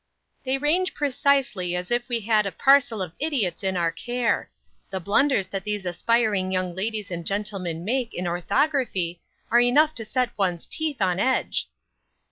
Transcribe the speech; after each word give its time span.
"They 0.45 0.57
range 0.57 0.95
precisely 0.95 1.75
as 1.75 1.91
if 1.91 2.09
we 2.09 2.21
had 2.21 2.47
a 2.47 2.51
parcel 2.51 3.03
of 3.03 3.13
idiots 3.19 3.63
in 3.63 3.77
our 3.77 3.91
care. 3.91 4.49
The 4.89 4.99
blunders 4.99 5.45
that 5.49 5.63
these 5.63 5.85
aspiring 5.85 6.51
young 6.51 6.73
ladies 6.73 7.11
and 7.11 7.23
gentlemen 7.23 7.85
make 7.85 8.15
in 8.15 8.25
orthography 8.25 9.21
are 9.51 9.59
enough 9.59 9.93
to 9.93 10.03
set 10.03 10.35
one's 10.39 10.65
teeth 10.65 11.03
on 11.03 11.19
edge." 11.19 11.69